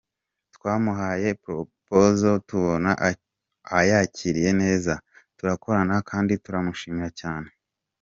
Twamuhaye 0.55 1.27
proposal 1.43 2.35
tubona 2.49 2.91
ayakiriye 3.79 4.51
neza, 4.61 4.93
turakorana 5.37 5.95
kandi 6.09 6.33
turamushimira 6.43 7.09
cyane. 7.21 7.49